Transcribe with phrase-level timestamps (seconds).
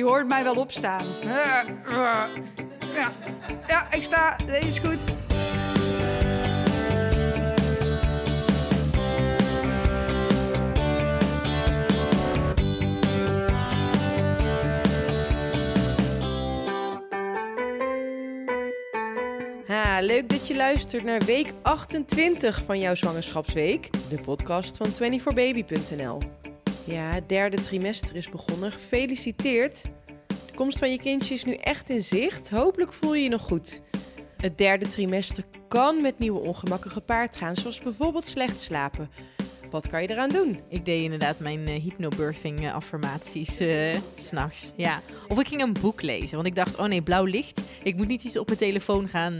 [0.00, 1.04] Je hoort mij wel opstaan.
[1.24, 1.62] Ja,
[3.68, 4.36] ja ik sta.
[4.46, 4.98] Deze is goed.
[19.66, 26.18] Ha, leuk dat je luistert naar week 28 van jouw zwangerschapsweek, de podcast van 24baby.nl.
[26.90, 28.72] Ja, het derde trimester is begonnen.
[28.72, 29.82] Gefeliciteerd!
[30.26, 32.50] De komst van je kindje is nu echt in zicht.
[32.50, 33.80] Hopelijk voel je je nog goed.
[34.36, 39.10] Het derde trimester kan met nieuwe ongemakken gepaard gaan, zoals bijvoorbeeld slecht slapen.
[39.70, 40.60] Wat kan je eraan doen?
[40.68, 44.72] Ik deed inderdaad mijn uh, hypnobirthing uh, affirmaties uh, s'nachts.
[44.76, 45.00] Ja.
[45.28, 47.62] Of ik ging een boek lezen, want ik dacht, oh nee, blauw licht.
[47.82, 49.36] Ik moet niet iets op mijn telefoon gaan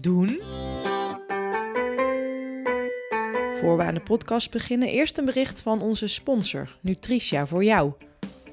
[0.00, 0.40] doen.
[3.60, 7.92] Voor we aan de podcast beginnen, eerst een bericht van onze sponsor, Nutritia voor jou.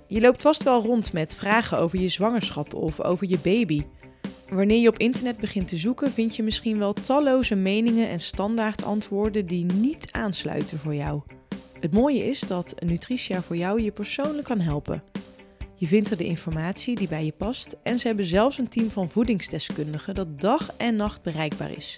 [0.08, 3.82] Je loopt vast wel rond met vragen over je zwangerschap of over je baby.
[4.50, 8.84] Wanneer je op internet begint te zoeken, vind je misschien wel talloze meningen en standaard
[8.84, 11.22] antwoorden die niet aansluiten voor jou.
[11.80, 15.04] Het mooie is dat Nutritia voor jou je persoonlijk kan helpen.
[15.76, 18.90] Je vindt er de informatie die bij je past en ze hebben zelfs een team
[18.90, 21.98] van voedingsdeskundigen dat dag en nacht bereikbaar is.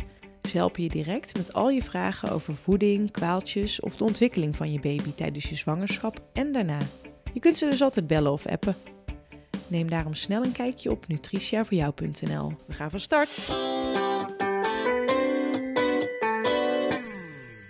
[0.54, 4.80] Helpen je direct met al je vragen over voeding, kwaaltjes of de ontwikkeling van je
[4.80, 6.80] baby tijdens je zwangerschap en daarna.
[7.34, 8.76] Je kunt ze dus altijd bellen of appen.
[9.68, 12.54] Neem daarom snel een kijkje op nutritiavoorjou.nl.
[12.68, 13.76] We gaan van start!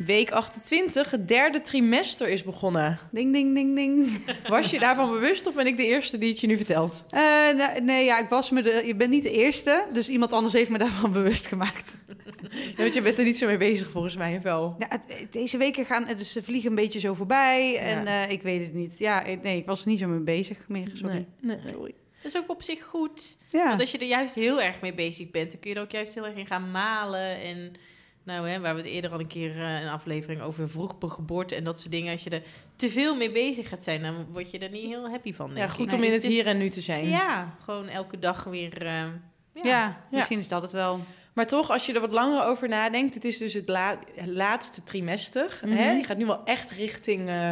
[0.07, 2.99] Week 28, het derde trimester is begonnen.
[3.11, 4.21] Ding, ding, ding, ding.
[4.47, 7.03] Was je daarvan bewust of ben ik de eerste die het je nu vertelt?
[7.11, 7.21] Uh,
[7.55, 10.53] nee, nee, ja, ik was me de, je bent niet de eerste, dus iemand anders
[10.53, 11.99] heeft me daarvan bewust gemaakt.
[12.51, 14.75] Ja, want je bent er niet zo mee bezig volgens mij, wel?
[14.79, 17.79] Ja, het, deze weken gaan, dus ze vliegen een beetje zo voorbij ja.
[17.79, 18.99] en uh, ik weet het niet.
[18.99, 21.13] Ja, nee, ik was er niet zo mee bezig meer, sorry.
[21.13, 21.93] Nee, nee, sorry.
[22.21, 23.37] Dat is ook op zich goed.
[23.51, 23.67] Ja.
[23.67, 25.91] Want als je er juist heel erg mee bezig bent, dan kun je er ook
[25.91, 27.73] juist heel erg in gaan malen en...
[28.27, 31.63] Nou, hè, waar we het eerder al een keer uh, een aflevering over vroeggeboorte en
[31.63, 32.11] dat soort dingen.
[32.11, 32.41] Als je er
[32.75, 35.53] te veel mee bezig gaat zijn, dan word je er niet heel happy van.
[35.53, 35.97] Denk ja, goed ik.
[35.97, 37.09] om in het hier en nu te zijn.
[37.09, 38.83] Ja, gewoon elke dag weer.
[38.83, 39.11] Uh, ja.
[39.63, 40.99] ja, misschien is dat het wel.
[41.33, 44.27] Maar toch, als je er wat langer over nadenkt, het is dus het, la het
[44.27, 45.59] laatste trimester.
[45.63, 45.77] Mm -hmm.
[45.77, 45.91] hè?
[45.91, 47.51] Je gaat nu wel echt richting, uh,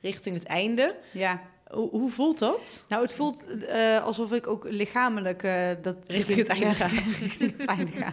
[0.00, 0.96] richting het einde.
[1.10, 1.42] Ja.
[1.70, 2.84] Hoe, hoe, voelt dat?
[2.88, 6.86] Nou, het voelt uh, alsof ik ook lichamelijk uh, dat richting het einde ga.
[7.20, 8.12] richting het einde ga.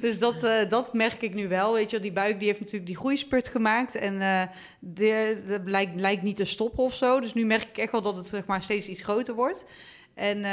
[0.00, 1.72] dus dat, uh, dat merk ik nu wel.
[1.72, 4.48] Weet je, die buik die heeft natuurlijk die groeispurt gemaakt en
[4.80, 7.20] dat lijkt, lijkt niet te stoppen of zo.
[7.20, 9.66] Dus nu merk ik echt wel dat het zeg maar steeds iets groter wordt.
[10.14, 10.44] En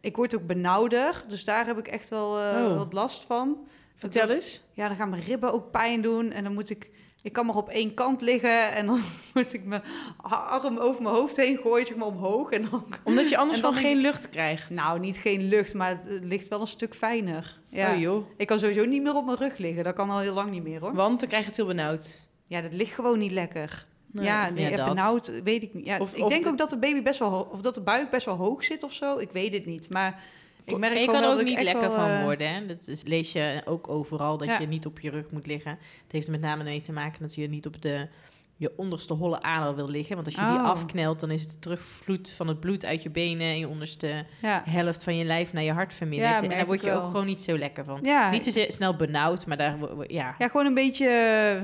[0.00, 2.76] ik word ook benauwder, dus daar heb ik echt wel oh.
[2.76, 3.66] wat last van.
[3.96, 4.62] Vertel eens.
[4.72, 6.90] Ja, dan gaan mijn ribben ook pijn doen en dan moet ik
[7.24, 9.00] ik kan maar op één kant liggen en dan
[9.34, 9.82] moet ik mijn
[10.20, 12.50] arm over mijn hoofd heen gooien, zeg maar omhoog.
[12.50, 14.70] En dan, Omdat je anders dan wel geen lucht krijgt.
[14.70, 17.58] Nou, niet geen lucht, maar het ligt wel een stuk fijner.
[17.68, 17.92] Ja.
[17.94, 18.24] Oh joh.
[18.36, 19.84] Ik kan sowieso niet meer op mijn rug liggen.
[19.84, 20.94] Dat kan al heel lang niet meer hoor.
[20.94, 22.28] Want dan krijg je het heel benauwd.
[22.46, 23.86] Ja, dat ligt gewoon niet lekker.
[24.12, 24.24] Nee.
[24.24, 25.86] Ja, nee, ja, benauwd weet ik niet.
[25.86, 27.80] Ja, Of- ik of denk de- ook dat de baby best wel of dat de
[27.80, 29.18] buik best wel hoog zit of zo.
[29.18, 30.22] Ik weet het niet, maar
[30.64, 32.54] ik merk kan wel er dat ook ik niet lekker wel, van eh, worden.
[32.54, 32.66] Hè?
[32.66, 34.58] Dat is, lees je ook overal, dat Ja.
[34.60, 35.70] je niet op je rug moet liggen.
[36.02, 38.08] Het heeft er met name mee te maken dat je niet op de,
[38.56, 40.14] je onderste holle ader wil liggen.
[40.14, 40.64] Want als je die Oh.
[40.64, 43.46] afknelt, dan is het de terugvloed van het bloed uit je benen...
[43.46, 46.30] en je onderste Ja, helft van je lijf naar je hart verminderd.
[46.32, 47.02] Ja, en daar word je wel.
[47.02, 47.98] ook gewoon niet zo lekker van.
[48.02, 49.76] ja, Niet zo snel benauwd, maar daar
[50.08, 51.62] ja, ja, gewoon een beetje, eh,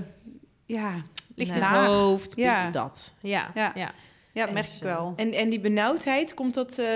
[0.76, 0.94] ja,
[1.34, 1.78] ligt naar.
[1.82, 2.36] het hoofd,
[2.72, 3.14] dat.
[3.22, 3.72] Ja, Ja.
[3.74, 4.46] ja.
[4.52, 5.12] merk dus, ik wel.
[5.16, 6.86] En, en die benauwdheid, komt dat, eh,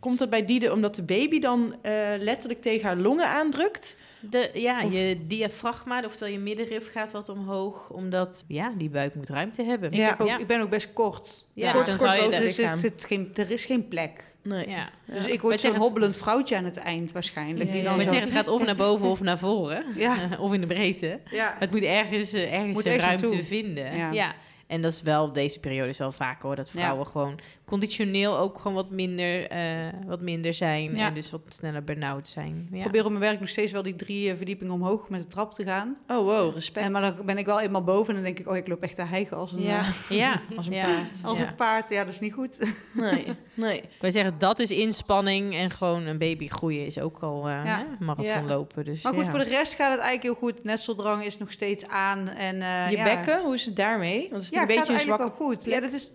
[0.00, 3.96] komt dat bij die omdat de baby dan eh, letterlijk tegen haar longen aandrukt?
[4.20, 9.14] De, ja, Of- je diafragma, oftewel je middenrif gaat wat omhoog, omdat ja, die buik
[9.14, 9.90] moet ruimte hebben.
[9.92, 10.08] Ik, Ja.
[10.08, 10.38] heb ook, Ja.
[10.38, 11.46] ik ben ook best kort.
[11.54, 13.88] Ja, Kort- dus dan kort zou je boven dus er, zit geen, er is geen
[13.88, 14.32] plek.
[14.42, 14.68] Nee.
[14.68, 14.90] ja.
[15.06, 15.32] Dus Ja.
[15.32, 17.66] ik word zo'n zeggen- hobbelend vrouwtje aan het eind waarschijnlijk.
[17.66, 18.02] Ja, die ja, dan ja.
[18.02, 19.84] Ik zo- zeg, het gaat of naar boven of naar voren.
[19.94, 20.28] Ja.
[20.40, 21.20] of in de breedte.
[21.58, 23.96] Het moet ergens, eh, ergens Moet ruimte vinden.
[23.96, 24.34] Ja.
[24.68, 26.80] En dat is wel, deze periode is wel vaker hoor, dat Ja.
[26.80, 30.96] vrouwen gewoon conditioneel ook gewoon wat minder, eh, wat minder zijn.
[30.96, 31.06] Ja.
[31.06, 32.68] En dus wat sneller benauwd zijn.
[32.70, 32.82] Ik Ja.
[32.82, 35.52] probeer op mijn werk nog steeds wel die drie eh, verdiepingen omhoog met de trap
[35.52, 35.96] te gaan.
[36.08, 36.86] Oh wow, respect.
[36.86, 38.82] En, maar dan ben ik wel eenmaal boven en dan denk ik, oh, ik loop
[38.82, 39.78] echt te hijgen als een, Ja.
[39.78, 40.84] eh, Ja, Als een ja.
[40.84, 41.24] paard.
[41.24, 41.46] als Ja.
[41.48, 41.88] een paard.
[41.90, 42.74] Ja, dat is niet goed.
[42.94, 43.82] Nee, nee.
[44.00, 47.86] Wij zeggen dat is inspanning en gewoon een baby groeien is ook al eh Ja.
[47.98, 48.42] hè, marathon Ja.
[48.42, 48.84] lopen.
[48.84, 49.30] Dus, Maar goed, ja.
[49.30, 50.64] voor de rest gaat het eigenlijk heel goed.
[50.64, 52.28] Netseldrang is nog steeds aan.
[52.28, 53.04] En, eh, Je ja.
[53.04, 54.20] bekken, hoe is het daarmee?
[54.20, 55.38] Want het is Ja, natuurlijk gaat een beetje een zwakke...
[55.38, 55.64] wel goed.
[55.64, 56.12] Ja, dat is,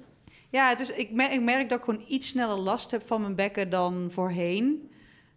[0.49, 3.21] ja het is, ik, merk, ik merk dat ik gewoon iets sneller last heb van
[3.21, 4.87] mijn bekken dan voorheen.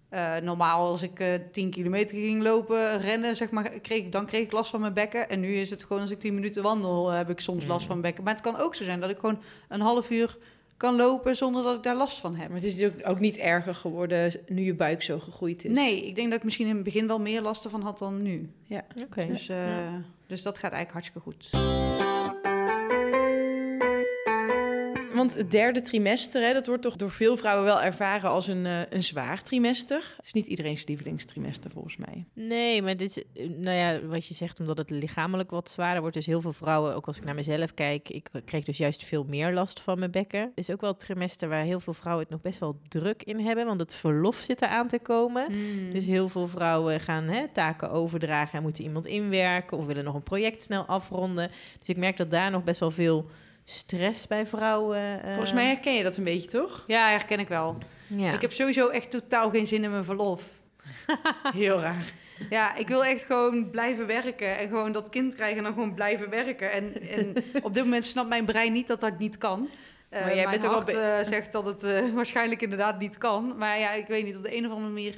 [0.08, 4.26] Eh, normaal als ik eh 10 kilometer ging lopen, rennen, zeg maar, kreeg, ik- dan
[4.26, 5.29] kreeg ik last van mijn bekken.
[5.29, 7.81] En nu is het gewoon als ik 10 minuten wandel, eh, heb ik soms last
[7.81, 7.87] Mm.
[7.87, 8.25] van mijn bekken.
[8.25, 9.38] Maar het kan ook zo zijn dat ik gewoon
[9.69, 10.37] een half uur
[10.76, 12.49] kan lopen zonder dat ik daar last van heb.
[12.49, 15.76] Maar het is dus ook, ook niet erger geworden nu je buik zo gegroeid is.
[15.76, 18.23] Nee, ik denk dat ik misschien in het begin wel meer last ervan had dan
[18.23, 18.50] nu.
[18.64, 18.85] Ja.
[19.03, 19.26] Oké.
[19.26, 20.03] Dus, uh, Ja.
[20.26, 22.06] dus dat gaat eigenlijk hartstikke goed.
[25.17, 28.67] Want het derde trimester, hè, dat wordt toch door veel vrouwen wel ervaren als een,
[28.67, 30.15] eh, een zwaar trimester.
[30.17, 32.25] Het is niet iedereen's lievelingstrimester volgens mij.
[32.33, 36.01] Nee, maar dit is, eh, nou ja, wat je zegt, omdat het lichamelijk wat zwaarder
[36.01, 36.17] wordt.
[36.17, 39.25] Dus heel veel vrouwen, ook als ik naar mezelf kijk, ik kreeg dus juist veel
[39.29, 40.41] meer last van mijn bekken.
[40.41, 43.23] Het is ook wel het trimester waar heel veel vrouwen het nog best wel druk
[43.23, 45.47] in hebben, want het verlof zit er aan te komen.
[45.93, 50.15] Dus heel veel vrouwen gaan hè, taken overdragen en moeten iemand inwerken of willen nog
[50.15, 51.51] een project snel afronden.
[51.79, 53.27] Dus ik merk dat daar nog best wel veel
[53.71, 55.23] stress bij vrouwen.
[55.23, 56.85] eh, Volgens mij herken je dat een beetje, toch?
[56.87, 57.79] Ja, herken ik wel.
[58.07, 58.33] ja.
[58.33, 60.43] Ik heb sowieso echt totaal geen zin in mijn verlof.
[61.53, 62.05] Heel raar.
[62.51, 65.95] Ja, ik wil echt gewoon blijven werken en gewoon dat kind krijgen en dan gewoon
[65.95, 66.73] blijven werken.
[66.73, 67.33] En, en
[67.63, 69.69] op dit moment snapt mijn brein niet dat dat niet kan.
[70.09, 72.99] Eh, Maar jij mijn bent ook hart wel eh, zegt dat het eh, waarschijnlijk inderdaad
[72.99, 73.55] niet kan.
[73.59, 75.15] Maar ja, ik weet niet, op de een of andere manier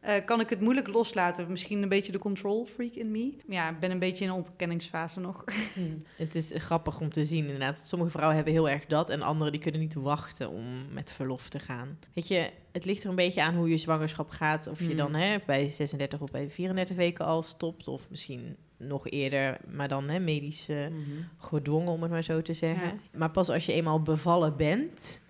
[0.00, 1.50] eh, kan ik het moeilijk loslaten.
[1.50, 3.36] Misschien een beetje de control freak in me.
[3.48, 5.44] Ja, ik ben een beetje in een ontkenningsfase nog.
[6.16, 7.76] Het is grappig om te zien inderdaad.
[7.86, 11.48] Sommige vrouwen hebben heel erg dat en anderen die kunnen niet wachten om met verlof
[11.48, 11.98] te gaan.
[12.14, 14.66] Weet je, het ligt er een beetje aan hoe je zwangerschap gaat.
[14.66, 14.96] Of je Hmm.
[14.96, 19.88] dan hè, bij 36 of bij 34 weken al stopt of misschien nog eerder, maar
[19.88, 20.86] dan hè, medisch eh,
[21.38, 22.86] gedwongen om het maar zo te zeggen.
[22.86, 22.94] Ja.
[23.12, 25.22] Maar pas als je eenmaal bevallen bent,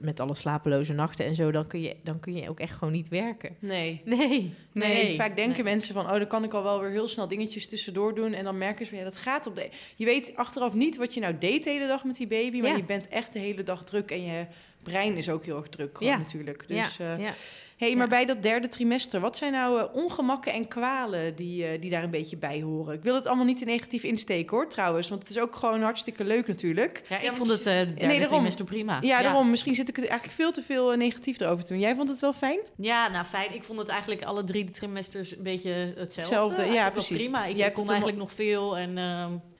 [0.00, 2.92] met alle slapeloze nachten en zo, dan kun je, dan kun je ook echt gewoon
[2.94, 3.56] niet werken.
[3.58, 4.00] Nee.
[4.04, 5.72] Nee, Nee, vaak denken Nee.
[5.74, 8.32] mensen van, oh, dan kan ik al wel weer heel snel dingetjes tussendoor doen.
[8.32, 9.68] En dan merken ze van, ja, dat gaat op de...
[9.96, 12.70] Je weet achteraf niet wat je nou deed de hele dag met die baby, maar
[12.70, 12.76] Ja.
[12.76, 14.46] je bent echt de hele dag druk en je
[14.82, 16.18] brein is ook heel erg druk gewoon Ja.
[16.18, 16.68] natuurlijk.
[16.68, 17.34] Dus, ja, eh, ja.
[17.76, 18.10] Hey, maar Ja.
[18.10, 22.02] bij dat derde trimester, wat zijn nou eh, ongemakken en kwalen die, eh, die daar
[22.02, 22.94] een beetje bij horen?
[22.94, 25.82] Ik wil het allemaal niet te negatief insteken hoor, trouwens, want het is ook gewoon
[25.82, 27.02] hartstikke leuk natuurlijk.
[27.08, 28.26] Ja, ik Ja, vond het uh, derde daarom.
[28.26, 28.98] trimester prima.
[29.00, 29.50] Ja, daarom.
[29.50, 31.82] Misschien zit ik het eigenlijk veel te veel eh, negatief erover te doen.
[31.82, 32.58] Jij vond het wel fijn?
[32.76, 33.54] Ja, nou fijn.
[33.54, 36.04] Ik vond het eigenlijk alle drie de trimesters een beetje hetzelfde.
[36.04, 37.18] Hetzelfde, ja, precies.
[37.18, 37.44] prima.
[37.44, 38.98] Ik Jij kon eigenlijk nog veel en...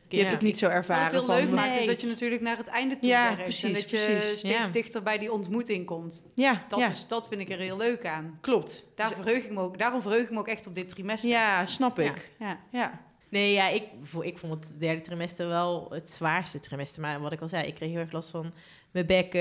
[0.09, 1.03] Je hebt het niet zo Wat ervaren.
[1.05, 3.43] het heel van, leuk maakt is dat je natuurlijk naar het einde toe Ja, werkt.
[3.43, 4.39] precies, en dat je precies.
[4.39, 4.69] steeds Ja.
[4.69, 6.27] dichter bij die ontmoeting komt.
[6.35, 6.89] Ja, Dat, ja.
[6.89, 8.39] is, dat vind ik er heel leuk aan.
[8.41, 8.87] klopt.
[8.95, 11.29] Daar verheug ik me ook, daarom verheug ik me ook echt op dit trimester.
[11.31, 12.31] Ja, snap ik.
[12.39, 12.59] Ja.
[12.71, 13.01] Ja.
[13.29, 13.83] Nee, ja, ik,
[14.21, 17.01] ik vond het derde trimester wel het zwaarste trimester.
[17.03, 18.53] Maar wat ik al zei, ik kreeg heel erg last van
[18.91, 19.41] mijn bekken.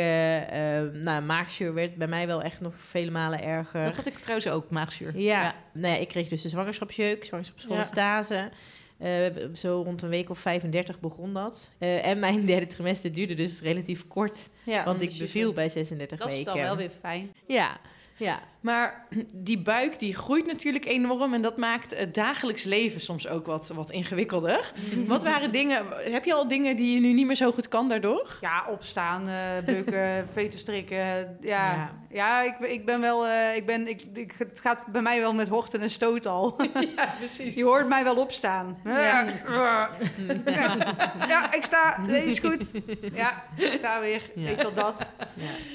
[0.50, 3.84] eh nou, maagzuur werd bij mij wel echt nog vele malen erger.
[3.84, 5.18] Dat had ik trouwens ook, maagzuur.
[5.18, 8.50] Ja, Nou ja, ik kreeg dus de zwangerschapsjeuk, zwangerschapscholestase.
[8.98, 11.72] Eh, zo rond een week of 35 begon dat.
[11.80, 14.50] Eh, en mijn derde trimester duurde dus relatief kort.
[14.64, 14.84] ja.
[14.84, 16.54] want ik beviel bij 36 Dat is weken.
[16.54, 17.32] dan wel weer fijn.
[17.48, 17.78] Ja,
[18.18, 18.40] ja.
[18.60, 23.46] Maar die buik die groeit natuurlijk enorm en dat maakt het dagelijks leven soms ook
[23.46, 24.74] wat, wat ingewikkelder.
[25.08, 27.90] Wat waren dingen, heb je al dingen die je nu niet meer zo goed kan
[27.90, 28.38] daardoor?
[28.42, 30.98] Ja, opstaan, eh bukken, veten strikken.
[30.98, 31.94] Ja, Ja.
[32.16, 32.42] Ja.
[32.42, 33.28] ik, ik ben wel...
[33.28, 36.56] eh, ik ben, ik, ik, het gaat bij mij wel met horten en stoot al.
[36.96, 37.56] Ja, precies.
[37.56, 38.78] Je hoort mij wel opstaan.
[38.84, 39.26] Ja.
[39.48, 39.90] Ja,
[41.28, 42.02] ja ik sta.
[42.02, 42.72] Nee, is goed.
[43.14, 44.22] Ja, ik sta weer.
[44.36, 44.44] Ja.
[44.44, 45.12] Weet je wel dat.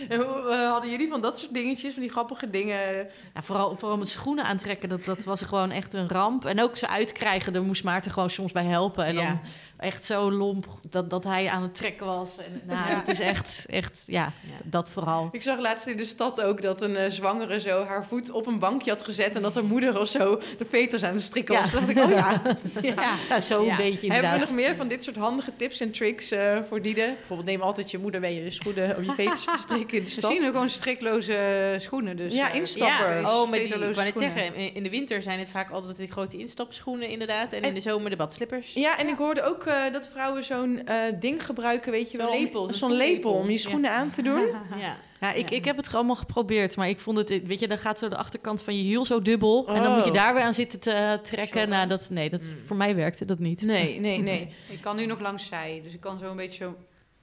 [0.09, 3.09] En hoe eh, hadden jullie van dat soort dingetjes, van die grappige dingen?
[3.35, 6.45] Ja, vooral, vooral met schoenen aantrekken, dat, dat was gewoon echt een ramp.
[6.45, 9.05] En ook ze uitkrijgen, daar moest Maarten gewoon soms bij helpen.
[9.05, 9.27] En Ja.
[9.27, 9.41] dan
[9.77, 12.37] echt zo lomp dat, dat hij aan het trekken was.
[12.39, 12.97] En, nou, Ja.
[12.99, 14.55] het is echt, echt, ja, Ja.
[14.65, 15.29] dat vooral.
[15.33, 18.47] Ik zag laatst in de stad ook dat een eh, zwangere zo haar voet op
[18.47, 21.55] een bankje had gezet en dat haar moeder of zo de veters aan het strikken
[21.55, 21.61] Ja.
[21.61, 21.73] was.
[21.73, 22.43] Dacht ik, oh ja.
[22.83, 22.93] ja.
[22.97, 23.71] Ja, nou, zo Ja.
[23.71, 24.39] een beetje Hebben we inderdaad.
[24.39, 27.05] nog meer van dit soort handige tips en tricks eh, voor Diede?
[27.19, 30.11] Bijvoorbeeld neem altijd je moeder mee je schoenen om je veters te strikken in de
[30.11, 30.31] We stad.
[30.31, 32.17] zien er gewoon strikloze schoenen.
[32.17, 33.21] Dus, Ja, eh, instappers.
[33.23, 34.13] Ja, oh, maar die, ik net schoenen.
[34.33, 37.53] zeggen, in, in de winter zijn het vaak altijd die grote instapschoenen inderdaad.
[37.53, 38.73] En, En- in de zomer de badslippers.
[38.75, 42.27] Ja, en ik hoorde ook eh, dat vrouwen zo'n eh, ding gebruiken, weet je Zo'n
[42.27, 42.37] wel.
[42.37, 44.43] om- lepel, zo'n Zo'n lepel om je schoenen aan te doen.
[44.81, 44.97] Ja.
[45.21, 45.57] Ja, ik, Ja.
[45.57, 48.17] ik heb het allemaal geprobeerd, maar ik vond het, weet je, dan gaat zo de
[48.17, 49.69] achterkant van je hiel zo dubbel.
[49.69, 50.17] En dan moet je Oh.
[50.17, 51.69] daar weer aan zitten te eh, trekken.
[51.69, 52.67] Nou, dat, nee, dat, Mm.
[52.67, 53.63] voor mij werkte dat niet.
[53.63, 54.55] Nee, nee, nee.
[54.69, 55.81] Ik kan nu nog langs zij.
[55.85, 56.77] Dus ik kan zo een beetje zo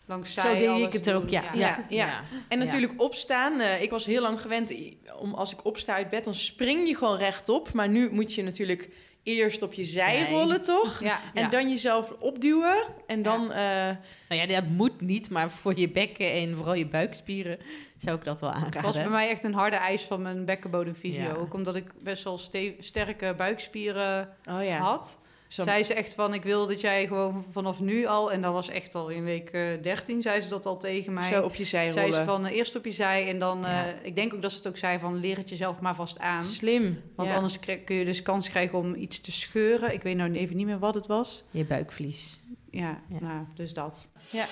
[0.06, 1.14] langs Zo zij deed alles ik het doen.
[1.14, 1.42] ook, ja.
[1.42, 1.86] Ja, ja.
[1.90, 2.24] Ja.
[2.48, 3.60] En natuurlijk opstaan.
[3.60, 4.74] eh, ik was heel lang gewend
[5.20, 7.74] om als ik opsta uit bed, dan spring je gewoon rechtop.
[7.74, 8.90] Maar nu moet je natuurlijk
[9.24, 11.00] eerst op je zij rollen, toch?
[11.04, 11.50] Ja, En ja.
[11.50, 12.78] dan jezelf opduwen.
[13.08, 13.52] En dan...
[13.52, 13.58] eh,
[14.30, 17.58] Nou ja, dat moet niet, maar voor je bekken en vooral je buikspieren
[17.98, 18.82] zou ik dat wel aanraden.
[18.82, 21.22] was bij mij echt een harde eis van mijn bekkenbodemfysio.
[21.22, 21.34] Ja.
[21.34, 24.78] Ook omdat ik best wel ste- sterke buikspieren oh ja.
[24.78, 25.20] had.
[25.48, 28.32] Zo- Zei ze echt van, ik wil dat jij gewoon vanaf nu al...
[28.32, 31.32] En dat was echt al in week eh, 13, zei ze dat al tegen mij.
[31.32, 32.20] Zo op je zij zei rollen.
[32.26, 33.66] ze van, eh, eerst op je zij en dan...
[33.66, 33.94] eh, Ja.
[34.04, 36.44] ik denk ook dat ze het ook zei van, leer het jezelf maar vast aan.
[36.44, 37.02] Slim.
[37.16, 37.36] Want ja.
[37.36, 39.94] anders kun je dus kans krijgen om iets te scheuren.
[39.94, 41.44] Ik weet nou even niet meer wat het was.
[41.52, 42.40] Je buikvlies.
[42.72, 43.18] Ja, Ja.
[43.22, 44.10] nou, dus dat.
[44.32, 44.46] Ja.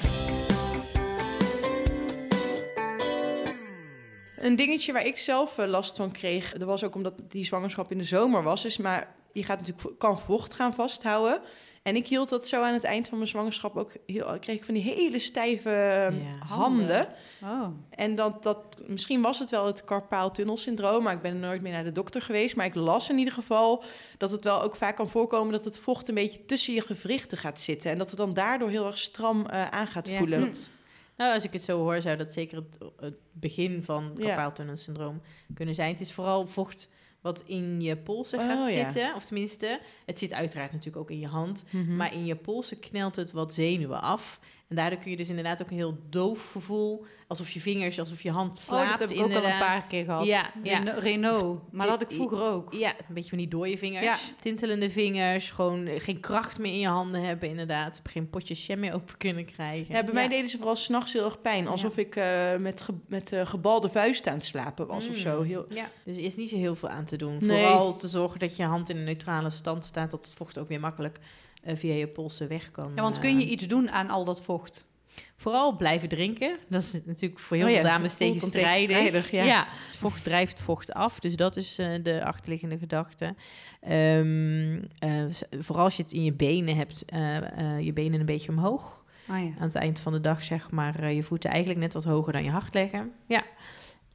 [4.46, 7.92] Een dingetje waar ik zelf eh, last van kreeg, dat was ook omdat die zwangerschap
[7.92, 11.42] in de zomer was, is maar je gaat natuurlijk kan vocht gaan vasthouden.
[11.84, 14.66] En ik hield dat zo aan het eind van mijn zwangerschap ook heel, ik kreeg
[14.66, 16.46] van die hele stijve Ja.
[16.46, 17.08] handen.
[17.44, 17.68] Oh.
[17.90, 21.84] En dat, dat, misschien was het wel het carpaaltunnelsyndroom, maar ik ben nooit meer naar
[21.84, 22.56] de dokter geweest.
[22.56, 23.84] Maar ik las in ieder geval
[24.18, 27.38] dat het wel ook vaak kan voorkomen dat het vocht een beetje tussen je gewrichten
[27.38, 27.92] gaat zitten.
[27.92, 30.42] En dat het dan daardoor heel erg stram eh, aan gaat Ja, voelen.
[30.42, 30.72] klopt.
[31.18, 34.26] Nou, als ik het zo hoor, zou dat zeker het, het begin van Ja.
[34.26, 35.22] carpaaltunnelsyndroom
[35.54, 35.92] kunnen zijn.
[35.92, 36.90] Het is vooral vocht
[37.22, 38.92] wat in je polsen Oh, gaat ja.
[38.92, 39.16] zitten.
[39.16, 41.64] Of tenminste, het zit uiteraard natuurlijk ook in je hand.
[41.72, 41.96] Mhm.
[41.96, 44.40] Maar in je polsen knelt het wat zenuwen af.
[44.70, 47.06] En daardoor kun je dus inderdaad ook een heel doof gevoel...
[47.28, 48.84] alsof je vingers, alsof je hand slaapt.
[48.84, 50.26] Oh, dat heb ik ook al een paar keer gehad.
[50.26, 50.52] Ja,
[50.98, 51.62] Renault.
[51.72, 52.74] Maar dat had ik vroeger ook.
[52.74, 54.06] Ja, een beetje van die dode vingers.
[54.06, 54.16] Ja.
[54.40, 55.52] Tintelende vingers.
[55.52, 58.02] Gewoon geen kracht meer in je handen hebben, inderdaad.
[58.04, 59.96] Geen potjes jam meer open kunnen krijgen.
[59.96, 61.68] Ja, bij mij deden ze vooral s'nachts heel erg pijn.
[61.68, 65.40] Alsof ik eh, met, ge- met eh, gebalde vuist aan het slapen was of zo.
[65.40, 65.46] Mm.
[65.46, 65.66] Heel...
[65.70, 67.38] Ja, dus er is niet zo heel veel aan te doen.
[67.42, 67.66] Nee.
[67.66, 70.68] Vooral te zorgen dat je hand in een neutrale stand staat, dat het vocht ook
[70.68, 71.20] weer makkelijk
[71.66, 72.92] via je polsen weg kan.
[72.96, 74.88] Ja, want eh, kun je iets doen aan al dat vocht?
[75.36, 76.58] Vooral blijven drinken.
[76.70, 78.86] Dat is natuurlijk voor heel Oh ja, veel dames tegenstrijdig.
[78.88, 79.44] tegenstrijdig, ja.
[79.44, 79.68] Ja.
[79.88, 81.20] het vocht drijft vocht af.
[81.20, 83.36] Dus dat is eh, de achterliggende gedachte.
[83.82, 85.24] Ehm, eh,
[85.60, 89.04] vooral als je het in je benen hebt, eh, eh, je benen een beetje omhoog.
[89.28, 89.46] Ah ja.
[89.58, 92.34] Aan het eind van de dag, zeg maar, eh, je voeten eigenlijk net wat hoger
[92.34, 93.12] dan je hart leggen.
[93.28, 93.44] Ja.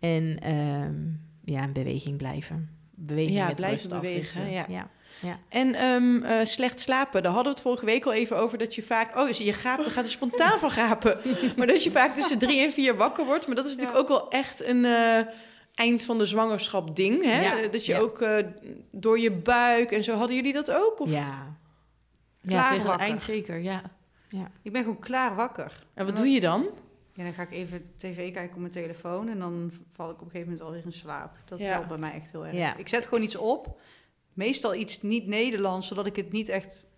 [0.00, 0.94] En ehm,
[1.44, 2.70] ja, in beweging blijven.
[2.94, 4.70] Beweging Ja, met blijven rust bewegen, afwisselen.
[4.70, 4.90] ja.
[5.20, 5.38] Ja.
[5.48, 8.74] En ehm, eh, slecht slapen, daar hadden we het vorige week al even over dat
[8.74, 9.16] je vaak...
[9.16, 11.18] Oh, je gaapt, dan gaat er spontaan van gapen.
[11.56, 13.46] Maar dat je vaak tussen drie en vier wakker wordt.
[13.46, 15.20] Maar dat is natuurlijk ook wel echt een eh,
[15.74, 17.22] eind van de zwangerschap ding.
[17.24, 17.40] Hè?
[17.42, 17.98] Ja, Dat je ja.
[17.98, 18.46] ook eh,
[18.90, 20.14] door je buik en zo...
[20.14, 21.00] Hadden jullie dat ook?
[21.00, 21.10] Of?
[21.10, 21.18] Ja.
[22.42, 23.06] Ja, Klaar tegen het wakker.
[23.06, 23.82] eind zeker, ja.
[24.62, 25.86] Ik ben gewoon klaar wakker.
[25.94, 26.66] En wat doe je dan?
[27.12, 30.20] Ja, dan ga ik even tv kijken op mijn telefoon en dan val ik op
[30.20, 31.36] een gegeven moment alweer in slaap.
[31.44, 31.66] Dat Ja.
[31.66, 32.54] helpt bij mij echt heel erg.
[32.56, 32.76] Ja.
[32.76, 33.78] Ik zet gewoon iets op,
[34.32, 36.88] meestal iets niet Nederlands, zodat ik het niet echt,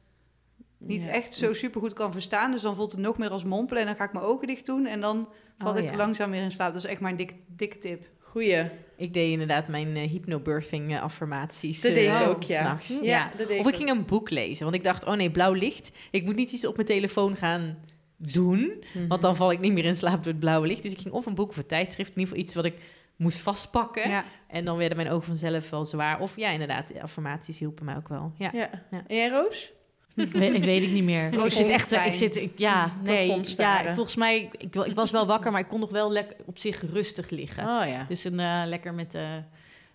[0.78, 1.08] niet Ja.
[1.10, 2.50] echt zo supergoed kan verstaan.
[2.52, 4.66] Dus dan voelt het nog meer als mompelen en dan ga ik mijn ogen dicht
[4.66, 5.96] doen en dan val Oh, ik ja.
[5.96, 6.72] langzaam weer in slaap.
[6.72, 8.06] Dat is echt mijn dik, dikke tip.
[8.18, 8.64] Goeie.
[8.96, 11.80] Ik deed inderdaad mijn eh, hypnobirthing eh, affirmaties.
[11.80, 12.58] Dat deed ik eh, ook, ja.
[12.58, 12.88] s'nachts.
[12.88, 13.28] Ja, Ja.
[13.36, 15.52] dat deed Of ik ik ging een boek lezen, want ik dacht, oh nee, blauw
[15.52, 15.92] licht.
[16.10, 17.78] Ik moet niet iets op mijn telefoon gaan
[18.16, 19.06] doen, Mhm.
[19.08, 20.82] want dan val ik niet meer in slaap door het blauwe licht.
[20.82, 22.74] Dus ik ging of een boek of een tijdschrift, in ieder geval iets wat ik
[23.23, 24.11] moest vastpakken.
[24.11, 24.25] Ja.
[24.49, 26.21] En dan werden mijn ogen vanzelf wel zwaar.
[26.21, 28.33] Of ja, inderdaad, de affirmaties hielpen mij ook wel.
[28.38, 28.50] Ja.
[28.52, 28.71] Ja.
[28.91, 29.02] Ja.
[29.07, 29.73] En jij, Roos?
[30.14, 30.23] We-
[30.55, 31.45] ik weet ik niet meer.
[31.45, 35.11] Ik zit echt, eh, ik zit, ik, ja, nee, ja, volgens mij, ik, ik was
[35.11, 37.62] wel wakker, maar ik kon nog wel lekker op zich rustig liggen.
[37.64, 38.05] Oh ja.
[38.09, 39.23] Dus een, eh, lekker met eh,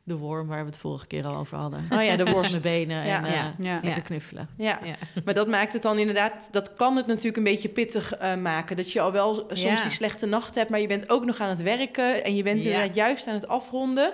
[0.07, 1.85] de worm waar we het vorige keer al over hadden.
[1.89, 2.49] Oh ja, de worst.
[2.51, 3.53] mijn benen en eh, Ja.
[3.59, 3.79] Ja.
[3.83, 4.49] lekker knuffelen.
[4.57, 4.79] Ja.
[4.83, 4.95] Ja.
[5.25, 8.75] maar dat maakt het dan inderdaad, dat kan het natuurlijk een beetje pittig eh, maken.
[8.77, 9.81] Dat je al wel soms Ja.
[9.81, 12.63] die slechte nacht hebt, maar je bent ook nog aan het werken en je bent
[12.63, 12.69] Ja.
[12.69, 14.13] inderdaad juist aan het afronden.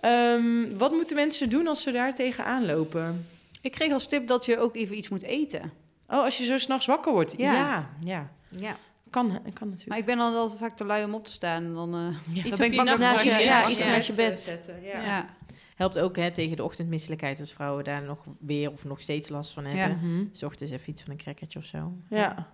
[0.00, 3.26] Ehm, wat moeten mensen doen als ze daar tegenaan lopen?
[3.60, 5.72] Ik kreeg als tip dat je ook even iets moet eten.
[6.08, 7.34] Oh, als je zo s'nachts wakker wordt.
[7.36, 8.30] Ja, Ja.
[8.58, 8.76] ja.
[9.14, 9.20] Ja.
[9.20, 9.88] Kan, kan natuurlijk.
[9.88, 11.64] Maar ik ben dan altijd vaak te lui om op te staan.
[11.64, 12.00] En dan, eh,
[12.34, 12.42] Ja.
[12.42, 13.86] dan op ben je ik bang nog ja, ja, iets ja.
[13.86, 14.40] naast je bed.
[14.40, 14.82] zetten.
[14.82, 15.02] Ja.
[15.04, 15.26] Ja.
[15.74, 19.52] Helpt ook hè, tegen de ochtendmisselijkheid als vrouwen daar nog weer of nog steeds last
[19.52, 19.88] van hebben.
[20.00, 20.06] Ja.
[20.08, 20.24] Mhm.
[20.32, 21.92] S ochtends even iets van een crackertje of zo.
[22.08, 22.48] ja.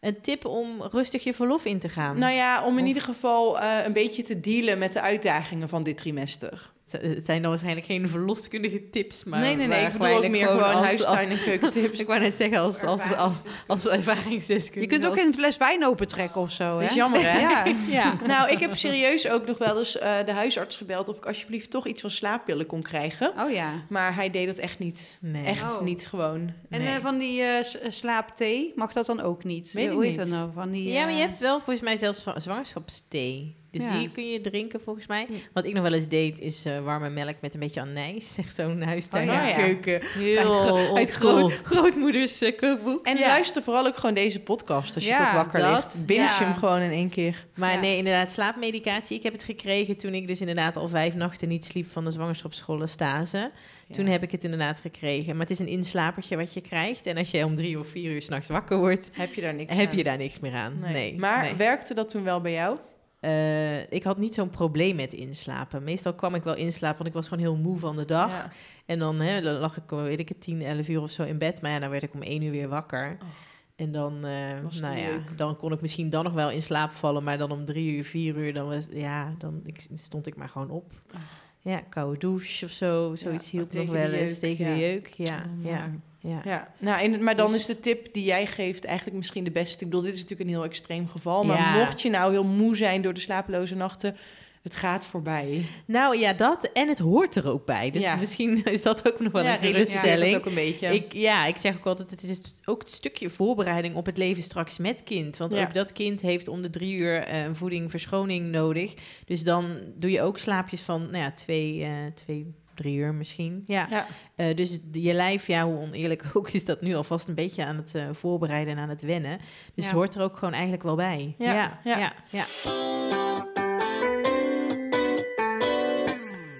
[0.00, 2.18] Een tip om rustig je verlof in te gaan.
[2.18, 5.68] Nou ja, om in Of- ieder geval eh, een beetje te dealen met de uitdagingen
[5.68, 6.72] van dit trimester.
[6.92, 9.86] Het- Het zijn dan waarschijnlijk geen verloskundige tips, maar nee, nee, nee.
[9.86, 11.98] Ik bedoel ook meer gewoon als- huistuin- en keukentips.
[12.00, 13.32] Ik wou net zeggen, als, als, als,
[13.66, 14.80] als ervaringsdeskundige.
[14.94, 16.80] Je kunt ook als- geen fles wijn opentrekken of zo, hè?
[16.80, 17.38] Dat is jammer, hè?
[17.50, 17.64] Ja.
[17.88, 18.14] Ja.
[18.26, 21.08] Nou, ik heb serieus ook nog wel eens eh, de huisarts gebeld...
[21.08, 23.32] of ik alsjeblieft toch iets van slaappillen kon krijgen.
[23.38, 23.72] Oh ja.
[23.88, 25.18] Maar hij deed dat echt niet.
[25.20, 25.44] Nee.
[25.44, 25.82] Echt Oh.
[25.84, 26.52] niet gewoon.
[26.70, 26.88] En Nee.
[26.94, 29.72] eh, van die eh, eh, slaapthee, mag dat dan ook niet?
[29.72, 30.18] Weet ik Hoe heet niet.
[30.20, 30.50] dat nou?
[30.54, 33.56] Van die, Ja, maar je eh, hebt wel volgens mij zelfs van- zwangerschapsthee.
[33.70, 33.98] Dus Ja.
[33.98, 35.26] die kun je drinken volgens mij.
[35.52, 38.36] Wat ik nog wel eens deed, is eh, warme melk met een beetje anijs.
[38.38, 39.52] Echt zo'n huistuin Oh, ja.
[39.54, 40.00] keuken.
[40.04, 43.06] Heel Uit groot, grootmoeders kookboek.
[43.06, 43.26] En Ja.
[43.26, 45.70] luister vooral ook gewoon deze podcast als je toch wakker dat.
[45.72, 46.06] ligt.
[46.06, 47.46] Binge hem gewoon in één keer.
[47.54, 49.16] Maar nee, inderdaad, slaapmedicatie.
[49.16, 52.10] Ik heb het gekregen toen ik dus inderdaad al vijf nachten niet sliep van de
[52.10, 53.50] zwangerschapsschoolstase.
[53.90, 55.32] Toen heb ik het inderdaad gekregen.
[55.32, 57.06] Maar het is een inslapertje wat je krijgt.
[57.06, 59.76] En als je om drie of vier uur s'nachts wakker wordt, Heb je daar niks
[59.76, 59.96] heb aan?
[59.96, 60.78] je daar niks meer aan.
[60.78, 61.18] Nee.
[61.18, 61.54] Maar nee.
[61.54, 62.76] werkte dat toen wel bij jou?
[63.20, 65.84] Eh, ik had niet zo'n probleem met inslapen.
[65.84, 68.30] Meestal kwam ik wel inslapen, want ik was gewoon heel moe van de dag.
[68.30, 68.50] Ja.
[68.86, 71.22] En dan hè, dan lag ik, eh, weet ik het, 10, 11 uur of zo
[71.22, 71.60] in bed.
[71.62, 73.16] Maar ja, dan werd ik om 1 uur weer wakker.
[73.22, 73.28] Oh.
[73.76, 75.38] En dan, eh, nou ja, leuk.
[75.38, 77.24] dan kon ik misschien dan nog wel in slaap vallen.
[77.24, 80.48] Maar dan om 3 uur, 4 uur, dan, was, ja, dan ik, stond ik maar
[80.48, 80.92] gewoon op.
[81.14, 81.20] Oh.
[81.62, 83.14] Ja, koude douche of zo.
[83.14, 84.38] Zoiets Ja, hielp nog wel eens.
[84.38, 84.74] Tegen ja.
[84.74, 85.36] de jeuk, ja.
[85.36, 86.40] Oh, ja, maar- ja.
[86.44, 89.50] Ja, nou, en, maar dan Dus- is de tip die jij geeft eigenlijk misschien de
[89.50, 89.84] beste.
[89.84, 91.44] Ik bedoel, dit is natuurlijk een heel extreem geval.
[91.44, 94.16] Maar mocht je nou heel moe zijn door de slapeloze nachten...
[94.62, 95.64] het gaat voorbij.
[95.86, 97.90] Nou ja, dat en het hoort er ook bij.
[97.90, 98.16] Dus Ja.
[98.16, 100.32] misschien is dat ook nog wel ja, een hele relativeert stelling.
[100.32, 100.94] het ook een beetje.
[100.94, 104.42] Ik, ja, ik zeg ook altijd, het is ook het stukje voorbereiding op het leven
[104.42, 105.36] straks met kind.
[105.36, 105.62] Want Ja.
[105.62, 108.94] ook dat kind heeft om de drie uur een voeding, verschoning nodig.
[109.24, 113.64] Dus dan doe je ook slaapjes van, nou ja, twee, eh, twee drie uur misschien.
[113.66, 113.86] Ja.
[113.90, 114.06] ja.
[114.36, 117.76] Eh, dus je lijf, ja, hoe oneerlijk ook, is dat nu alvast een beetje aan
[117.76, 119.38] het voorbereiden en aan het wennen.
[119.38, 119.82] Dus Ja.
[119.84, 121.34] het hoort er ook gewoon eigenlijk wel bij.
[121.38, 122.12] Ja, ja, ja.
[122.30, 122.44] ja.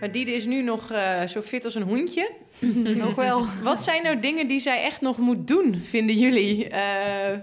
[0.01, 2.31] Maar Diede is nu nog eh, zo fit als een hoentje.
[3.05, 3.47] Nog wel.
[3.63, 6.69] Wat zijn nou dingen die zij echt nog moet doen, vinden jullie?
[6.69, 7.39] eh,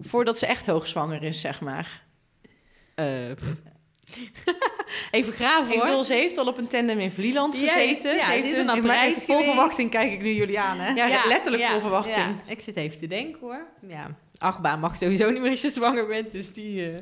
[0.00, 2.02] voordat ze echt hoogzwanger is, zeg maar.
[2.94, 3.06] Eh,
[5.10, 5.86] Even graven Ik hoor.
[5.86, 8.14] bedoel, ze heeft al op een tandem in Vlieland gezeten.
[8.16, 10.92] ja, ze heeft is een- een vol verwachting kijk ik nu jullie aan, hè?
[10.92, 12.16] Ja, letterlijk ja, vol verwachting.
[12.16, 13.66] Ja, ik zit even te denken hoor.
[13.88, 16.92] Ja, achtbaan mag sowieso niet meer als je zwanger bent, dus die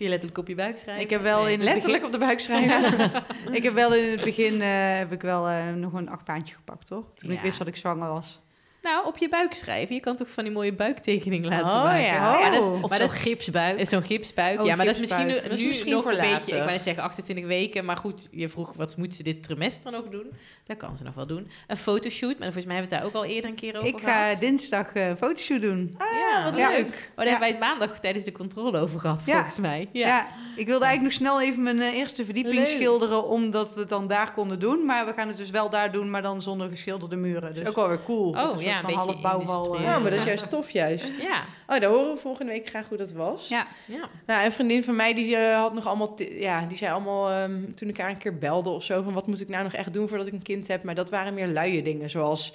[0.00, 1.04] kun je letterlijk op je buik schrijven.
[1.04, 3.24] Ik heb wel in Letterlijk op de buik schrijven.
[3.58, 6.86] ik heb wel in het begin eh, heb ik wel eh, nog een achtbaantje gepakt,
[6.86, 7.04] toch?
[7.14, 8.40] Toen ik wist dat ik zwanger was.
[8.82, 9.94] Nou, op je buik schrijven.
[9.94, 12.02] Je kan toch van die mooie buiktekening laten Oh, maken.
[12.04, 12.50] ja.
[12.50, 12.82] dat is, Oh.
[12.82, 13.86] Of zo'n gipsbuik.
[13.88, 14.60] zo'n gipsbuik.
[14.60, 15.48] Oh, ja, maar dat is misschien, gipsbuik.
[15.48, 16.52] Dat is nu misschien nog voor een beetje...
[16.52, 17.84] Ik wou net zeggen 28 weken.
[17.84, 20.26] Maar goed, je vroeg wat moet ze dit trimester nog doen?
[20.66, 21.50] Dat kan ze nog wel doen.
[21.66, 22.38] Een fotoshoot.
[22.38, 24.22] Maar volgens mij hebben we het daar ook al eerder een keer over Ik ga
[24.24, 24.40] gehad.
[24.40, 25.94] dinsdag eh, een fotoshoot doen.
[25.98, 26.68] ja, wat Ja.
[26.70, 26.86] leuk.
[26.86, 29.32] Oh, daar hebben wij het maandag tijdens de controle over gehad, Ja.
[29.34, 29.88] volgens mij.
[29.92, 30.06] Ja.
[30.06, 30.26] Ja.
[30.56, 32.66] ik wilde eigenlijk nog snel even mijn eh, eerste verdieping Leuk.
[32.66, 34.84] schilderen, omdat we het dan daar konden doen.
[34.84, 37.40] Maar we gaan het dus wel daar doen, maar dan zonder geschilderde muren.
[37.42, 38.28] Dat Dus is ook wel weer cool.
[38.30, 39.80] Oh, een soort ja, van een beetje half.
[39.80, 41.22] Ja, maar dat is juist tof juist.
[41.22, 41.44] Ja.
[41.66, 43.48] Oh, daar horen we volgende week graag hoe dat was.
[43.48, 43.66] ja.
[43.84, 44.08] ja.
[44.26, 47.72] Nou, een vriendin van mij die eh, had nog allemaal, ja, die zei allemaal ehm,
[47.74, 49.92] toen ik haar een keer belde of zo van wat moet ik nou nog echt
[49.92, 50.82] doen voordat ik een kind heb.
[50.82, 52.52] Maar dat waren meer luie dingen, zoals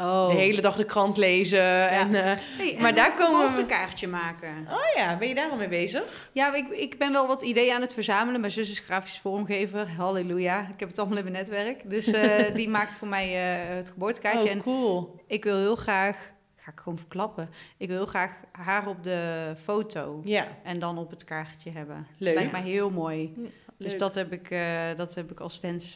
[0.00, 0.28] Oh.
[0.28, 2.22] de hele dag de krant lezen en eh,
[2.58, 4.66] Hey, Maar en daar een komen we- geboortekaartje maken.
[4.70, 6.30] oh ja, ben je daar al mee bezig?
[6.32, 8.40] Ja, ik, ik ben wel wat ideeën aan het verzamelen.
[8.40, 9.88] Mijn zus is grafisch vormgever.
[9.96, 10.60] Halleluja.
[10.60, 11.90] Ik heb het allemaal in mijn netwerk.
[11.90, 13.26] Dus eh, die maakt voor mij
[13.68, 14.44] eh, het geboortekaartje.
[14.48, 15.20] Oh, En cool.
[15.26, 16.34] ik wil heel graag...
[16.54, 17.50] Ga ik gewoon verklappen.
[17.76, 20.20] Ik wil heel graag haar op de foto.
[20.24, 22.06] Ja, En dan op het kaartje hebben.
[22.18, 22.34] Leuk.
[22.34, 23.32] Lijkt mij heel mooi.
[23.78, 23.98] Dus leuk.
[23.98, 24.48] dat heb, ik,
[24.96, 25.94] dat heb ik als wens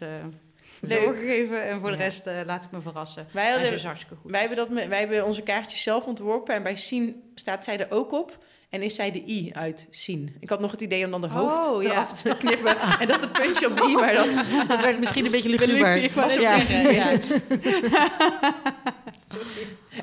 [0.80, 1.02] Leuk.
[1.04, 1.62] doorgegeven.
[1.68, 2.02] En voor de Ja.
[2.02, 3.26] rest eh, laat ik me verrassen.
[3.32, 4.30] Wij, hadden, is hartstikke goed.
[4.30, 7.86] wij, hebben dat wij hebben onze kaartjes zelf ontworpen en bij Sien staat zij er
[7.90, 8.38] ook op.
[8.70, 10.36] En is zij de I uit Sien.
[10.40, 11.90] Ik had nog het idee om dan de hoofd Oh, ja.
[11.90, 12.76] eraf te knippen.
[13.00, 14.28] en dat het puntje op de I, maar dat...
[14.68, 15.96] Dat werd misschien een beetje luguber.
[16.40, 16.56] Ja.
[16.90, 17.16] ja.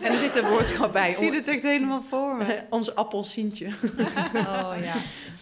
[0.01, 1.09] En er zit een woordschap bij.
[1.09, 2.59] Ik zie het echt helemaal voor me.
[2.69, 3.67] Ons appelsientje.
[4.37, 4.93] Oh ja.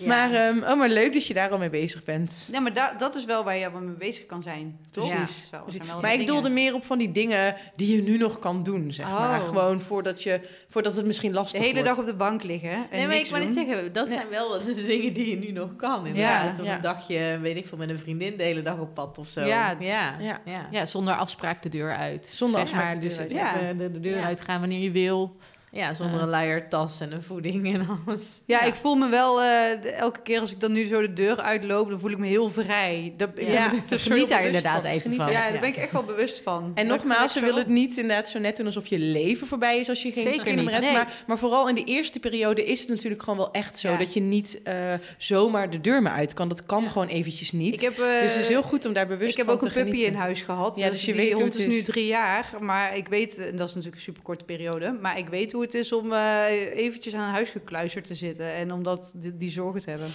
[0.08, 2.34] Maar, ehm, oh, maar leuk dat je daar al mee bezig bent.
[2.51, 4.77] Ja, maar da- dat is wel waar je mee bezig kan zijn.
[4.91, 5.10] Toch?
[5.10, 5.25] Ja.
[5.69, 6.34] Zijn wel Maar ik dingen.
[6.34, 9.39] doelde meer op van die dingen die je nu nog kan doen, zeg maar.
[9.39, 9.45] Oh.
[9.47, 11.88] Gewoon voordat, je, voordat het misschien De lastig hele wordt.
[11.88, 13.65] dag op de bank liggen en Nee, maar niks ik wou net doen.
[13.65, 16.01] zeggen, dat zijn wel de dingen die je nu nog kan.
[16.03, 16.60] Ja, Inderdaad.
[16.60, 16.75] Of ja.
[16.75, 19.41] een dagje, weet ik veel, met een vriendin de hele dag op pad of zo.
[19.41, 19.75] Ja.
[19.79, 20.15] ja.
[20.19, 20.41] Ja.
[20.45, 20.67] ja.
[20.71, 22.27] Ja, zonder afspraak de deur uit.
[22.31, 23.77] Zonder Zeg afspraak maar, de dus deur uit.
[23.77, 24.35] De, de deur Ja.
[24.38, 25.36] Uitgaan wanneer je wil.
[25.75, 28.41] Ja, zonder een luier, tas en een voeding en alles.
[28.45, 31.41] Ja, ik voel me wel eh, elke keer als ik dan nu zo de deur
[31.41, 33.13] uitloop, dan voel ik me heel vrij.
[33.17, 34.89] Dat, Ja, Dus zo geniet daar inderdaad van.
[34.89, 35.31] even Geniet van.
[35.31, 35.51] Ja, Ja.
[35.51, 36.71] daar ben ik echt wel bewust van.
[36.75, 39.79] En Dat nogmaals, ze willen het niet inderdaad zo net doen alsof je leven voorbij
[39.79, 40.85] is als je geen Zeker kinderen hebt.
[40.85, 40.93] nee.
[40.93, 43.97] Maar, maar vooral in de eerste periode is het natuurlijk gewoon wel echt zo Ja.
[43.97, 46.47] dat je niet eh, zomaar de deur meer uit kan.
[46.47, 47.73] Dat kan gewoon eventjes niet.
[47.73, 49.61] Ik heb, eh, dus het is heel goed om daar bewust ik heb van ook
[49.61, 50.13] een te puppy genieten.
[50.13, 50.77] in huis gehad.
[50.77, 52.49] Ja, dus je die weet hond het is nu drie jaar.
[52.59, 54.97] Maar ik weet, en dat is natuurlijk een super korte periode.
[55.01, 58.54] Maar ik weet hoe het is om eh, eventjes aan een huis gekluisterd te zitten.
[58.54, 60.10] En om dat, die, die zorgen te hebben.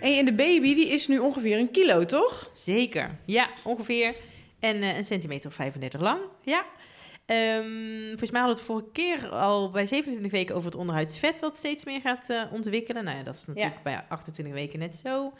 [0.00, 2.50] Hey, en de baby die is nu ongeveer een kilo, toch?
[2.52, 4.14] Zeker, ja, ongeveer.
[4.60, 6.64] En eh, een centimeter of 35 lang, ja.
[7.26, 11.40] Ehm, volgens mij hadden we het vorige keer al bij 27 weken over het onderhuidsvet...
[11.40, 13.04] wat steeds meer gaat eh, ontwikkelen.
[13.04, 15.32] Nou ja, dat is natuurlijk bij 28 weken net zo.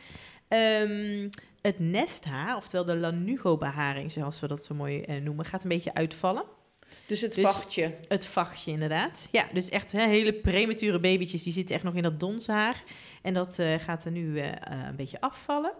[0.49, 1.29] Ehm,
[1.63, 5.45] het nesthaar, oftewel de lanugo-beharing, zoals we dat zo mooi eh, noemen...
[5.45, 6.45] gaat een beetje uitvallen.
[7.07, 7.95] Dus het Dus- vachtje.
[8.09, 9.29] Het vachtje, inderdaad.
[9.33, 12.83] Ja, dus echt hè, hele premature babytjes, die zitten echt nog in dat donshaar.
[13.23, 14.53] En dat eh, gaat er nu eh,
[14.89, 15.73] een beetje afvallen.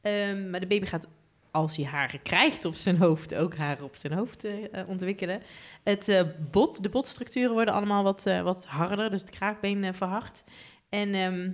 [0.00, 1.08] Ehm, maar de baby gaat,
[1.50, 4.44] als hij haren krijgt op zijn hoofd, ook haren op zijn hoofd
[4.88, 5.42] ontwikkelen.
[5.82, 10.44] Het bot, de botstructuren worden allemaal wat, wat harder, dus het kraakbeen verhard.
[10.88, 11.50] En ehm,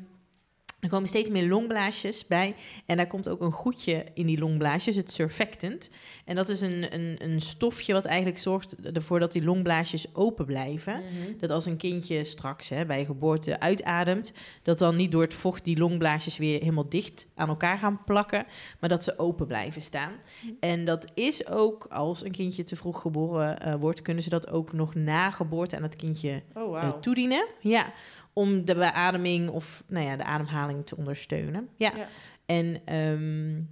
[0.87, 2.55] er komen steeds meer longblaasjes bij.
[2.87, 5.91] En daar komt ook een goedje in die longblaasjes, het surfactant.
[6.25, 10.45] En dat is een, een, een stofje wat eigenlijk zorgt ervoor dat die longblaasjes open
[10.47, 11.03] blijven.
[11.39, 15.65] Dat als een kindje straks hè, bij geboorte uitademt, dat dan niet door het vocht
[15.65, 18.47] die longblaasjes weer helemaal dicht aan elkaar gaan plakken,
[18.81, 20.13] maar dat ze open blijven staan.
[20.61, 24.51] En dat is ook, als een kindje te vroeg geboren eh, wordt, kunnen ze dat
[24.51, 27.47] ook nog na geboorte aan het kindje Oh, eh, toedienen.
[27.61, 27.93] Ja,
[28.39, 31.69] om de beademing of nou ja, de ademhaling te ondersteunen.
[31.77, 31.93] Ja.
[31.97, 32.09] Ja.
[32.47, 33.63] En ehm,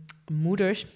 [0.42, 0.86] moeders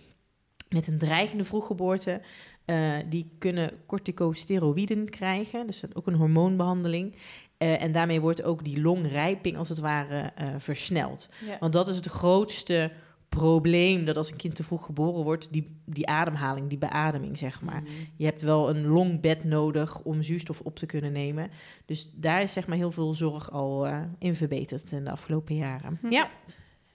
[0.68, 2.20] met een dreigende vroeggeboorte,
[2.64, 5.66] eh, die kunnen corticosteroïden krijgen.
[5.66, 7.16] Dus dat is ook een hormoonbehandeling.
[7.56, 11.28] Eh, en daarmee wordt ook die longrijping als het ware eh, versneld.
[11.46, 11.56] Ja.
[11.60, 12.90] Want dat is het grootste
[13.38, 17.62] probleem dat als een kind te vroeg geboren wordt, die, die ademhaling, die beademing, zeg
[17.62, 17.82] maar.
[18.16, 21.50] Je hebt wel een longbed nodig om zuurstof op te kunnen nemen.
[21.86, 25.56] Dus daar is zeg maar heel veel zorg al eh, in verbeterd in de afgelopen
[25.56, 25.98] jaren.
[26.00, 26.10] Hm.
[26.12, 26.30] Ja.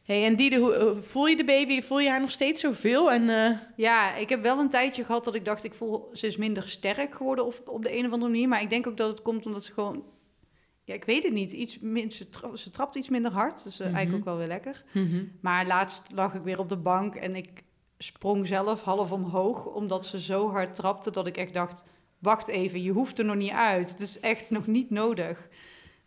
[0.03, 1.81] Hey, en Diede, hoe- hoe- voel je de baby?
[1.81, 3.11] Voel je haar nog steeds zoveel?
[3.11, 6.27] En, eh, Ja, ik heb wel een tijdje gehad dat ik dacht, ik voel, ze
[6.27, 8.47] is minder sterk geworden op, op de een of andere manier.
[8.47, 10.03] Maar ik denk ook dat het komt omdat ze gewoon,
[10.83, 13.63] ja, ik weet het niet, iets, min- ze, tra- ze trapt iets minder hard.
[13.63, 13.95] Dus eh, Mhm.
[13.95, 14.83] eigenlijk ook wel weer lekker.
[14.91, 15.23] Mhm.
[15.41, 17.49] Maar laatst lag ik weer op de bank en ik
[17.97, 21.85] sprong zelf half omhoog, omdat ze zo hard trapte dat ik echt dacht,
[22.19, 23.89] wacht even, je hoeft er nog niet uit.
[23.91, 25.47] Het is echt nog niet nodig.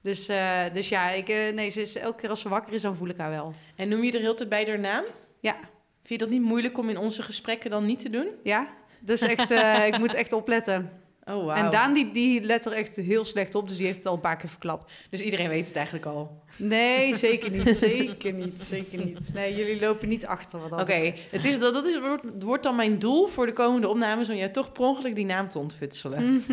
[0.00, 2.82] Dus, eh, dus ja, ik, eh, nee, ze is, elke keer als ze wakker is,
[2.82, 3.54] dan voel ik haar wel.
[3.76, 5.04] en noem je er heel tijd bij haar naam?
[5.40, 5.56] Ja.
[6.02, 8.26] Vind je dat niet moeilijk om in onze gesprekken dan niet te doen?
[8.42, 8.68] Ja,
[9.00, 9.50] dus echt,
[9.92, 10.90] ik moet echt opletten.
[11.28, 11.64] Oh, wauw.
[11.64, 14.14] En Daan die, die let er echt heel slecht op, dus die heeft het al
[14.14, 15.02] een paar keer verklapt.
[15.10, 16.42] Dus iedereen weet het eigenlijk al.
[16.56, 17.76] Nee, zeker niet.
[17.80, 18.62] Zeker niet.
[18.72, 19.30] Zeker niet.
[19.34, 22.62] Nee, jullie lopen niet achter wat dat Oké, het, is, dat, dat is, wordt, wordt
[22.62, 24.28] dan mijn doel voor de komende opnames...
[24.28, 26.44] om jij toch per ongeluk die naam te ontfutselen.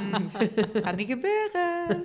[0.82, 2.02] Gaat niet gebeuren.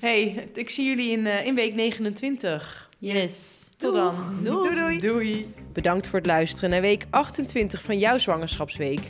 [0.00, 2.88] hey, ik zie jullie in, eh, in week 29.
[2.98, 3.68] Yes.
[3.76, 4.14] Tot dan.
[4.44, 4.74] Doei.
[4.74, 5.00] Doei.
[5.00, 5.54] Doei.
[5.72, 9.00] Bedankt voor het luisteren naar week 28 van jouw zwangerschapsweek.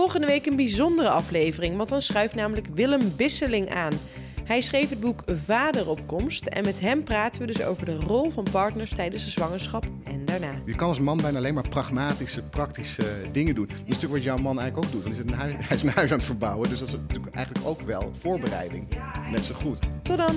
[0.00, 3.92] Volgende week een bijzondere aflevering, want dan schuift namelijk Willem Bisseling aan.
[4.44, 8.46] Hij schreef het boek Vaderopkomst en met hem praten we dus over de rol van
[8.50, 10.52] partners tijdens de zwangerschap en daarna.
[10.64, 13.66] Je kan als man bijna alleen maar pragmatische, praktische dingen doen.
[13.66, 15.02] Dat is natuurlijk wat jouw man eigenlijk ook doet.
[15.02, 16.94] Want hij is een huis, hij is een huis aan het verbouwen, dus dat is
[16.94, 18.88] natuurlijk eigenlijk ook wel voorbereiding.
[19.30, 19.78] Net zo goed.
[20.02, 20.34] Tot dan!